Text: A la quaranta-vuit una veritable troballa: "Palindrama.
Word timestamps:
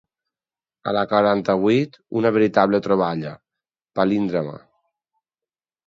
A 0.91 0.93
la 0.97 1.03
quaranta-vuit 1.11 2.01
una 2.21 2.33
veritable 2.39 2.81
troballa: 2.89 3.37
"Palindrama. 4.01 4.61